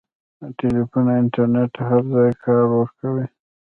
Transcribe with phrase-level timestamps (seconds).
[0.39, 3.25] د ټیلیفون انټرنېټ هر ځای کار ورکوي.